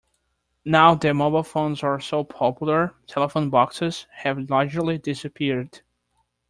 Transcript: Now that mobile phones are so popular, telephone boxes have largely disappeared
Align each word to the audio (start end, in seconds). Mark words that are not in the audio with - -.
Now 0.65 0.95
that 0.95 1.13
mobile 1.13 1.43
phones 1.43 1.83
are 1.83 1.99
so 1.99 2.23
popular, 2.23 2.95
telephone 3.05 3.51
boxes 3.51 4.07
have 4.09 4.49
largely 4.49 4.97
disappeared 4.97 5.83